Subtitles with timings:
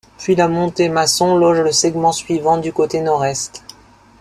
[0.17, 3.61] Puis la Montée Masson loge le segment suivant du côté Nord-Est.